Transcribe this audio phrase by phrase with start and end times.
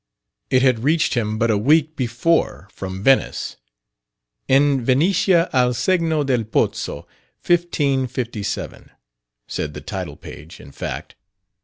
[0.49, 3.55] It had reached him but a week before from Venice,
[4.47, 7.05] "in Venetia, al segno del Pozzo,
[7.43, 8.89] MDLVII,"
[9.47, 11.13] said the title page, in fact.